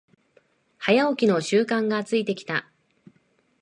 [0.79, 2.67] 早起きの習慣がついてきた